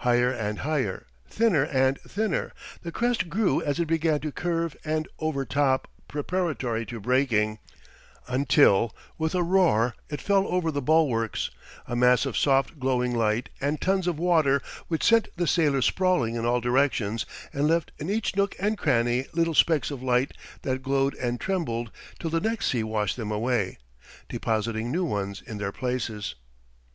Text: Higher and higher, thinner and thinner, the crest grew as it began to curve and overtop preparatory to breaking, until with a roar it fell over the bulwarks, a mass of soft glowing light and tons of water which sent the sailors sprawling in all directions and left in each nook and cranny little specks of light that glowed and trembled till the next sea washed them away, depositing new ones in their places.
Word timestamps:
Higher 0.00 0.30
and 0.30 0.58
higher, 0.58 1.06
thinner 1.30 1.62
and 1.62 1.98
thinner, 2.02 2.52
the 2.82 2.92
crest 2.92 3.30
grew 3.30 3.62
as 3.62 3.80
it 3.80 3.86
began 3.86 4.20
to 4.20 4.30
curve 4.30 4.76
and 4.84 5.08
overtop 5.18 5.88
preparatory 6.08 6.84
to 6.84 7.00
breaking, 7.00 7.58
until 8.26 8.94
with 9.16 9.34
a 9.34 9.42
roar 9.42 9.94
it 10.10 10.20
fell 10.20 10.46
over 10.46 10.70
the 10.70 10.82
bulwarks, 10.82 11.50
a 11.86 11.96
mass 11.96 12.26
of 12.26 12.36
soft 12.36 12.78
glowing 12.78 13.14
light 13.16 13.48
and 13.62 13.80
tons 13.80 14.06
of 14.06 14.18
water 14.18 14.60
which 14.88 15.02
sent 15.04 15.28
the 15.38 15.46
sailors 15.46 15.86
sprawling 15.86 16.34
in 16.34 16.44
all 16.44 16.60
directions 16.60 17.24
and 17.54 17.66
left 17.66 17.90
in 17.98 18.10
each 18.10 18.36
nook 18.36 18.54
and 18.60 18.76
cranny 18.76 19.24
little 19.32 19.54
specks 19.54 19.90
of 19.90 20.02
light 20.02 20.32
that 20.60 20.82
glowed 20.82 21.14
and 21.14 21.40
trembled 21.40 21.90
till 22.18 22.28
the 22.28 22.40
next 22.42 22.66
sea 22.66 22.82
washed 22.82 23.16
them 23.16 23.30
away, 23.32 23.78
depositing 24.28 24.92
new 24.92 25.06
ones 25.06 25.40
in 25.46 25.56
their 25.56 25.72
places. 25.72 26.34